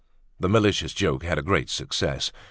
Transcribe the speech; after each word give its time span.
This 0.39 0.49
malicious 0.49 0.93
joke 0.95 1.23
had 1.23 1.37
a 1.37 1.43
great 1.43 1.69
success. 1.69 2.31